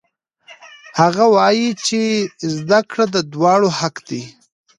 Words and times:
هغې 0.99 1.25
وایي 1.35 1.69
چې 1.85 2.01
زده 2.55 2.79
کړه 2.89 3.05
د 3.15 3.17
دواړو 3.33 3.69
حق 3.79 3.95
دی. 4.09 4.23